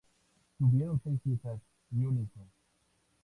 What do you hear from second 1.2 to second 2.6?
hijas y un hijo.